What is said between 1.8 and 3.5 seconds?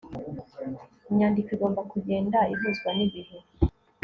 kugenda ihuzwa n'ibihe